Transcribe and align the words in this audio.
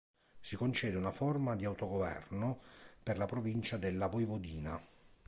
Si 0.41 0.55
concede 0.55 0.97
una 0.97 1.11
forma 1.11 1.55
di 1.55 1.63
autogoverno 1.63 2.57
per 3.03 3.19
la 3.19 3.27
provincia 3.27 3.77
della 3.77 4.07
Voivodina. 4.07 4.81